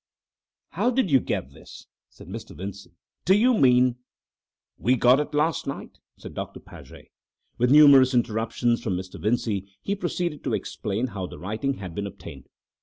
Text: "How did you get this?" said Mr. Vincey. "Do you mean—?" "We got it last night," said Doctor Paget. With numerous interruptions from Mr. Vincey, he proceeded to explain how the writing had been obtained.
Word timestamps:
"How 0.69 0.89
did 0.89 1.11
you 1.11 1.19
get 1.19 1.53
this?" 1.53 1.85
said 2.09 2.27
Mr. 2.27 2.57
Vincey. 2.57 2.95
"Do 3.23 3.37
you 3.37 3.53
mean—?" 3.53 3.97
"We 4.79 4.95
got 4.95 5.19
it 5.19 5.35
last 5.35 5.67
night," 5.67 5.99
said 6.17 6.33
Doctor 6.33 6.59
Paget. 6.59 7.09
With 7.59 7.69
numerous 7.69 8.15
interruptions 8.15 8.81
from 8.81 8.97
Mr. 8.97 9.21
Vincey, 9.21 9.67
he 9.79 9.93
proceeded 9.93 10.43
to 10.43 10.55
explain 10.55 11.05
how 11.09 11.27
the 11.27 11.37
writing 11.37 11.75
had 11.75 11.93
been 11.93 12.07
obtained. 12.07 12.49